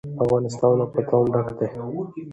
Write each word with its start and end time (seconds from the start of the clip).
افغانستان 0.23 0.71
له 0.79 0.85
بادام 0.91 1.25
ډک 1.33 1.47
دی. 1.57 1.67